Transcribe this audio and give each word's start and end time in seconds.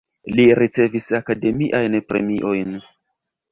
Li 0.37 0.45
ricevis 0.59 1.09
akademiajn 1.19 2.01
premiojn. 2.13 2.75